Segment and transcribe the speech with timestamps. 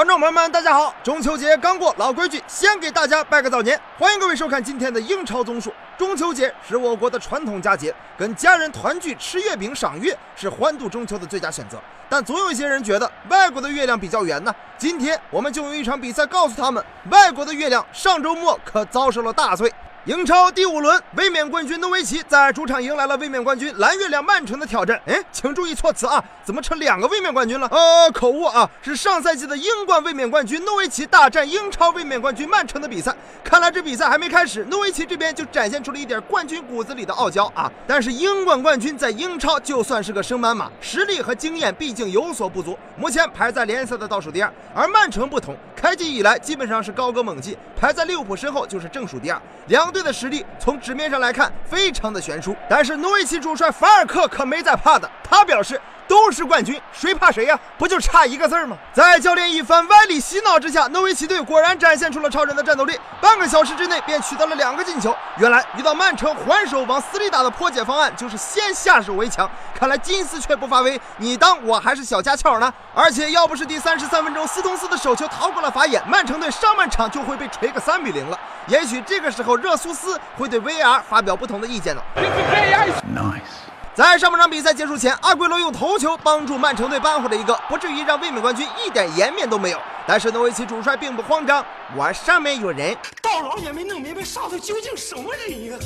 [0.00, 0.94] 观众朋友们，大家好！
[1.04, 3.78] 中秋节刚过，老规矩，先给大家拜个早年。
[3.98, 5.70] 欢迎各位收看今天的英超综述。
[5.98, 11.78] 中秋节是我国的传统佳节，跟家人团聚吃月饼赏月是欢度中秋的最佳选择。
[12.08, 14.50] 但总有一些人觉得外国的月亮比较圆呢。
[14.78, 19.70] 今天我们就用一场比赛告诉他们，外国的月亮上周末可遭受了大罪。
[20.06, 24.98] 英超第五轮，卫冕冠军诺维奇在主场迎来了卫冕冠军蓝月亮曼城的挑战。
[25.04, 27.68] 哎，请注意措辞啊，怎么成两个卫冕冠军了？
[27.70, 33.14] 呃，口误啊，是上赛季的英冠卫冕冠军诺维奇大战英超卫冕冠军曼城的比赛。
[33.44, 37.70] 看来这比赛还没开始，诺维奇这边就展现出了一点冠军骨子里的傲娇啊。
[37.86, 44.50] 但是英冠冠军在英超就算是个升班马，实力和经验毕竟有所不足，目前排在联赛的倒数第二。
[44.74, 49.38] 而曼城不同，开季以来基本上是高歌猛进，排在利物浦身后就是正数第二。
[49.66, 49.89] 两。
[49.90, 55.80] 队的实力从纸面上来看非常的悬殊，但是诺维奇主帅法尔克可没在怕的，他表示。
[56.10, 57.56] 都是冠军，谁怕谁呀？
[57.78, 58.76] 不就差一个字儿吗？
[58.92, 65.14] 在教练一番歪理洗脑之下，诺维奇队果然展现出了超人的战斗力，半个小时之内便取得了两个进球。
[65.36, 72.74] 原来遇到曼城还手往死里打的破解方案就是先下手为强，看来金丝雀不发威，你当我还是小家巧呢？
[72.92, 78.36] 而且要不是第三十三分钟斯通斯的手球逃过了法眼，曼城队上半场就会被锤个三比零了。
[78.66, 82.02] 也许这个时候热苏斯会对 VAR 发表不同的意见呢。
[83.14, 83.44] Nice。
[84.00, 89.78] 在上半场比赛结束前，阿圭罗用头球帮助曼城队扳回了一个，不至于让卫冕冠军一点颜面都没有。
[90.06, 91.64] 但是诺维奇主帅并不慌张，
[91.96, 95.76] 我上面有人，到老也没弄明白上头究竟什么人呀？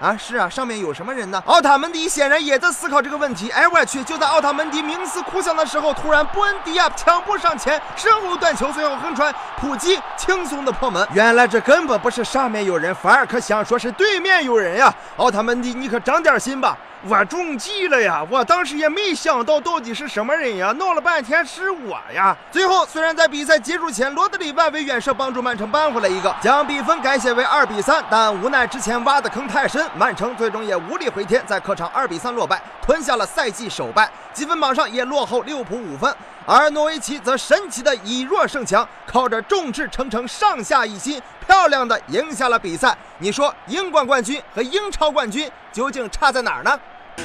[0.00, 1.42] 啊，是啊，上面有什么人呢？
[1.46, 3.50] 奥塔门迪显然也在思考这个问题。
[3.50, 4.02] 哎，我去！
[4.04, 11.06] 就在奥塔门迪冥思苦想的时候，突然布恩迪亚抢步上前，身后断球，最后横传，普基轻松的破门。
[11.12, 14.92] 原来这根本不是上面有人，反而可想说是对面有人呀！
[15.16, 16.76] 奥塔门迪，你可长点心吧！
[17.08, 18.22] 我中计了呀！
[18.28, 22.36] 我当时也没想到到底是什么人呀，闹了半天是我呀！
[22.50, 36.14] 最后虽然在比赛结束前，罗德里外围远射帮助曼城扳回了一个，将比分改写为二比三，但无奈之前挖的坑太深，曼城最终也无力回天，在客场二比三落败，吞下了赛季首败，积分榜上也落后利物浦五分。
[36.46, 42.96] 而诺维奇则神奇的以弱胜强，靠着众志成城、上下一心，漂亮的赢下了比赛。
[43.18, 46.78] 你说英冠冠军和英超冠军究竟差在哪儿呢？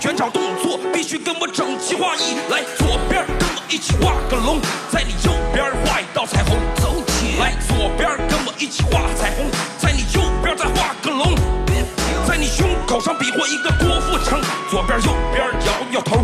[0.00, 2.98] 全场动作必须跟我整齐划一，来左
[3.72, 4.60] 一起画个龙，
[4.92, 9.48] 在你右边画一道彩虹，走起来左边跟我一起画彩虹，
[9.80, 11.32] 在你右边再画个龙，
[12.28, 16.20] 在你胸口上比划一个郭富城，左边右边摇摇头，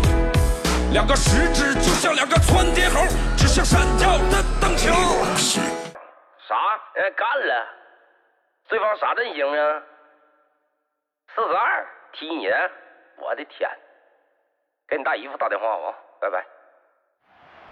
[0.93, 3.01] 两个食指就像两个窜天猴，
[3.35, 4.93] 指向闪耀的灯球。
[6.45, 6.53] 啥？
[7.01, 7.65] 哎，干了！
[8.69, 9.81] 对方啥阵型啊？
[11.33, 12.45] 四十二，踢你。
[13.17, 13.67] 我的天！
[14.87, 16.45] 给你大姨夫打电话吧，拜拜。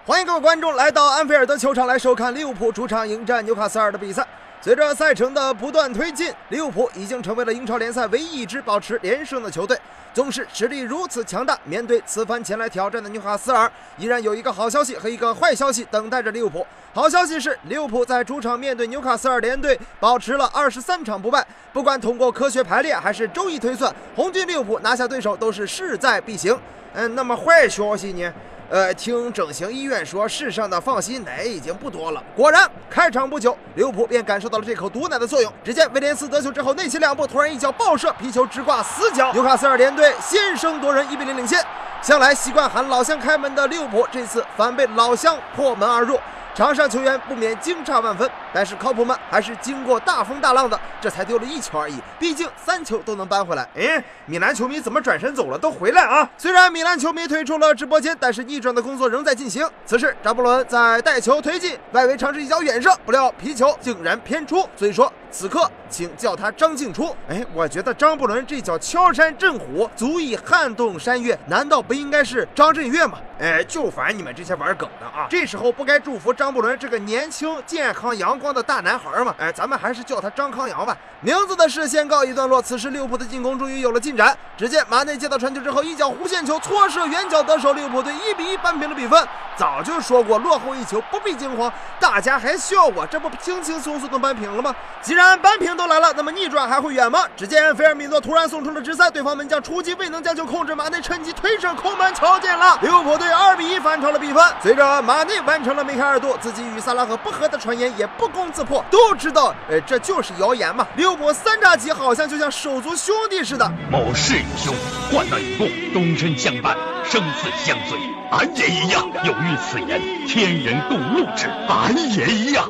[0.08, 4.26] 欢迎各位观众来到安菲尔德球场来收看利物浦主场迎战纽卡斯尔的比赛。
[4.62, 9.78] 随着赛程的不断推进，利物浦已经成为了英超联赛唯一一支保持连胜的球队。
[10.14, 16.66] 纵使实力如此强大，面对此番前来挑战的纽卡斯尔，依然有一个好消息和一个坏消息等待着利物浦。
[16.94, 21.46] 好消息是，利物浦在主场面对纽卡斯尔联队保持了二十三场不败。
[21.74, 26.58] 不管通过科学排列还是周易推算，红军利物浦拿下对手都是势在必行。
[26.94, 28.34] 嗯，那么坏消息呢？
[28.70, 32.22] 呃，听整形医院说，世上的放心奶已经不多了。
[32.36, 35.50] 果然，开场不久，利物浦便感受到了这口毒奶的作用。
[35.64, 39.32] 只见威廉斯得球之后，内切两步，突然一脚爆射，皮球直挂死角。
[39.32, 41.64] 纽卡斯尔联队先声夺人，一比零领先。
[42.02, 46.20] 向来习惯喊老乡开门的利物浦，这次反被老乡破门而入。
[46.54, 51.96] 场上球员不免惊诧万分，但是靠谱们还是经过大风大浪的，这才丢了一球而已。
[52.20, 53.68] 毕竟三球都能扳回来。
[53.76, 55.58] 哎，米兰球迷怎么转身走了？
[55.58, 56.30] 都回来啊！
[56.38, 59.68] 虽然米兰球迷退出了直播间，但是逆转的工作仍在进行。
[59.86, 64.68] 此时，张伯伦在带球推进，外围尝试一脚远射，不料皮球竟然偏出。
[64.76, 65.12] 所以说。
[65.30, 67.14] 此刻，请叫他张静初。
[67.28, 73.20] 哎，我觉得张伯伦这脚敲山震虎，足以撼动山岳，难道不应该是张震岳吗？
[73.38, 75.28] 哎，就烦你们这些玩梗的啊！
[75.30, 79.34] 这时候不该祝福张伯伦这个年轻、健康、阳光的大男孩嘛？
[79.38, 80.96] 哎，咱们还是叫他张康阳吧。
[81.22, 82.62] 名字的事先告一段落。
[82.62, 84.38] 此时利物浦的进攻终于有了进展。
[84.56, 89.28] 只见马内接到传球之后，一脚弧线球搓射远角得手，利物浦队一比一扳平了比分。
[89.56, 94.76] 早就说过落后一球不必惊慌，大家还笑我，这不轻轻松松的扳平了吗？
[95.02, 97.26] 既然扳平都来了，那么逆转还会远吗？
[97.36, 104.44] 只见菲尔米诺突然送出了直塞，对方门将出击未能将球控制，马内趁机推射空门瞧见了，利物浦队二比一反超了比分。
[104.62, 110.86] 随着马内完成了梅开二度，自己与萨拉赫不和的传言也不不攻自破，都知道，呃，这就是谣言嘛。
[110.96, 114.76] 六国三叉戟好像就像手足兄弟似的，某事与兄，
[115.12, 116.76] 患难与共，终身相伴，
[117.06, 117.98] 生死相随，
[118.32, 119.08] 俺也一样。
[119.24, 122.70] 有遇此言，天人共怒之，俺也一样。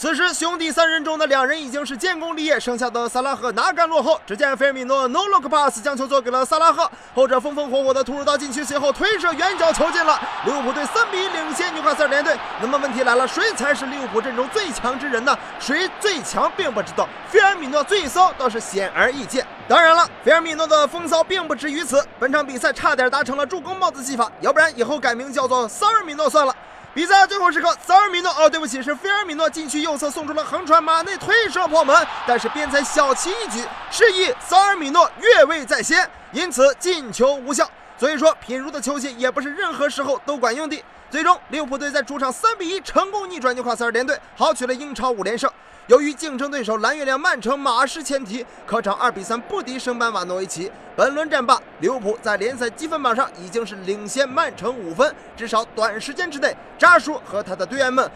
[0.00, 4.18] 此时，兄弟三人中的两人已经是建功立业，剩下的萨拉赫哪敢落后？
[4.26, 10.18] 只见菲尔米诺 no look pass 将球做给了萨拉赫，后者风风火火的突入到禁区，随后推射远角球进了。
[10.46, 12.34] 利物浦队三比一领先纽卡斯尔联队。
[12.62, 15.38] 那么问题来了，谁才是利物浦阵中最强之人呢？
[15.58, 19.46] 谁最强并不知道，菲尔米诺最骚倒是显而易见。
[19.68, 26.56] 当然了，菲尔米诺的风骚并不止于此，本场比赛差点达成了助攻帽子戏法，要不然以后改名叫做萨尔米诺算了。
[27.00, 37.66] 比赛最后时刻，萨尔米诺哦，对不起，是菲尔米诺禁区右侧送出了横传，马内推射破门，但是边裁小旗一举，示意萨尔米诺越位在先，因此进球无效。
[37.96, 40.84] 所以说，品如的球技也不是任何时候都管用的。
[41.10, 45.50] 最终，利物浦队在主场三比一成功逆转纽卡斯尔联队，豪取了英超五连胜。
[45.90, 50.70] 由于竞争对手蓝月亮曼城马失前蹄，客场二比三不敌升班马诺维奇。
[50.94, 58.08] 本轮战罢，利物浦在联赛积分榜上已经是领先曼城五分，至少短时间之内，扎叔和他的队员们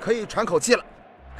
[0.00, 0.82] 可以喘口气了。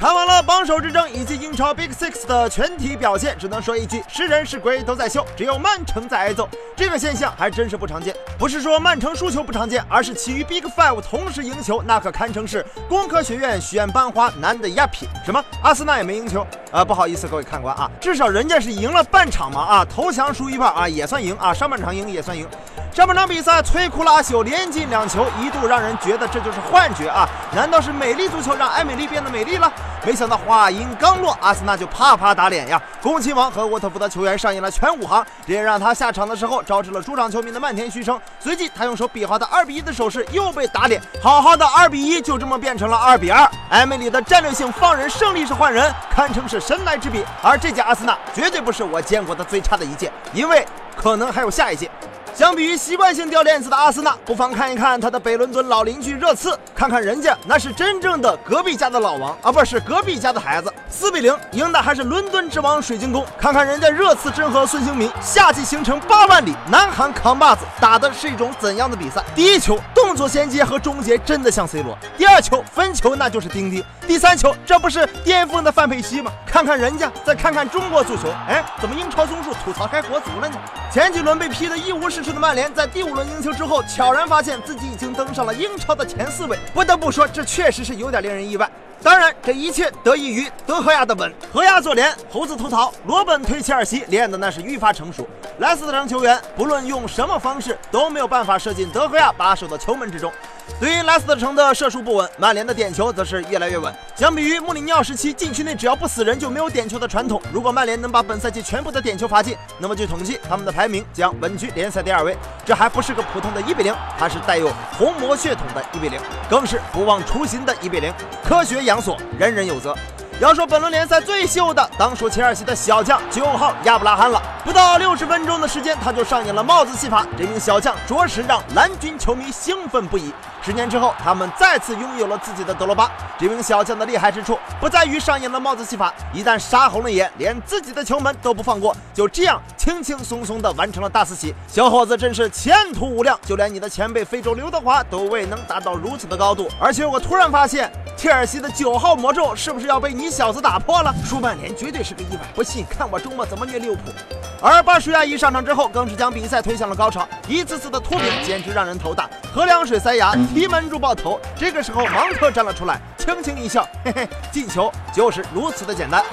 [0.00, 6.48] 看完了榜首之争以及英超 Big Six 的全体表现，只能说一句：是人是鬼都在秀，只有曼城在挨揍。
[6.74, 8.16] 这个现象还真是不常见。
[8.38, 15.06] 不是说曼城输球不常见，而是其余 Big Five 同时赢球，那可堪称是工科学院选班花难的呀品。
[15.22, 15.44] 什么？
[15.62, 16.46] 阿森纳也没赢球？
[16.72, 22.48] 啊，不好意思，各位看官啊，至少人家是赢了半场嘛啊，投降输一半啊，也算赢啊，上半场赢也算赢。
[22.92, 27.28] 上半场比赛，摧枯拉朽，连进两球，一度让人觉得这就是幻觉啊！
[27.54, 29.72] 难道是美丽足球让艾美丽变得美丽了？
[30.04, 32.82] 没想到话音刚落，阿森纳就啪啪打脸呀！
[33.00, 38.20] 宫崎王和沃特福德球员上演了全武行，这也让他下场的时候招致了主场球迷的漫天嘘声。
[38.40, 43.48] 随即，他用手比划的二比一的手势又被打脸，好好的二比一就这么变成了二比二。
[43.68, 47.24] 艾美丽的战略性放人胜利式换人，堪称是神来之笔。
[47.40, 50.66] 而这届阿森纳绝对不是我见过的最差的一届，因为
[50.96, 51.88] 可能还有下一届。
[52.34, 60.72] 相比于习惯性掉链子的阿森纳，不妨看一看他的北伦敦老邻居热刺，看看人家那是真正的隔壁家的老王啊，不是隔壁家的孩子。
[60.88, 69.22] 四比零赢的还是伦敦之王水晶宫，看看人家热刺真和孙兴民夏季行程八万里，南韩扛把子打的是一种怎样的比赛？
[69.34, 76.32] 第一球动作衔接和终结真的像 C 罗，第二球分球那就是丁丁，第三球这不是巅峰的范佩西吗？
[76.46, 80.56] 看看人家，再看看中国足球，哎，怎么英超综述吐槽开国足了呢？
[80.92, 82.32] 前几轮被批得一无是处。
[82.32, 86.58] 的曼联在第五轮赢球之后，悄然发现自己已经登上了英超的前四位。
[86.74, 88.68] 不得不说，这确实是有点令人意外。
[89.00, 91.32] 当然，这一切得益于德赫亚的稳。
[91.52, 95.28] 赫亚做联，猴子吐槽，罗本推切尔西，练的那是愈发成熟。
[95.58, 100.32] 莱斯特城球员不论用什么方式都没有办法射进德赫亚把守的球门之中。
[100.78, 103.92] 对于莱斯特城的射术不稳，曼联的点球则是越来越稳。
[104.14, 112.36] 相比于穆里尼奥时期禁区内只要不死人就没有点球的传统，如果曼联能把本赛季全部的点球罚进，那么据统计，他们的排名将稳居联赛第二位。
[112.64, 118.12] 这还不是个普通的一比零，它是带有红魔血统的一比零，更是不忘初心的一比零。
[118.42, 119.94] 科学养索，人人有责。
[120.40, 124.40] 要说本轮联赛最秀的，当属切尔西的小将九号亚布拉罕了。
[124.64, 127.26] 不到六十分钟的时间，他就上演了帽子戏法。
[127.36, 130.32] 这名小将着实让蓝军球迷兴奋不已。
[130.62, 133.10] 十年之后，他们再次拥有了自己的德罗巴。
[133.38, 141.54] 这名小将的厉害之处不在于上演了帽子戏法，一旦杀红了眼，连自己的球门都不放过，就这样轻轻松松的完成了大四喜。
[141.66, 146.68] 小伙子真是前途无量，就连你的前辈非洲刘德华都未能达到如此的高度。
[146.78, 147.90] 而且我突然发现。
[148.16, 151.10] 切尔西的九号魔咒是不是要被你小子打破了？
[151.24, 154.12] 输曼联绝对是个意外，不信看我周末怎么虐利物浦。
[154.60, 161.40] 而巴舒亚一上场之后，更是将比赛推向了高潮，一次次的突顶简直让人头大，喝凉水塞牙，踢门入爆头。
[161.56, 166.24] 这个时候，芒特站了出来，轻轻一笑，嘿嘿，进球就是如此的简单。